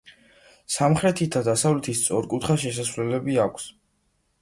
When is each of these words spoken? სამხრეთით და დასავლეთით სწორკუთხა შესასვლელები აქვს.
სამხრეთით 0.75 1.37
და 1.37 1.45
დასავლეთით 1.49 2.01
სწორკუთხა 2.01 2.59
შესასვლელები 2.65 3.41
აქვს. 3.49 3.73